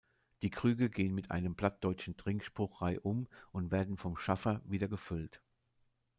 [0.41, 5.43] Die Krüge gehen mit einem plattdeutschen Trinkspruch reihum und werden vom Schaffer wieder gefüllt.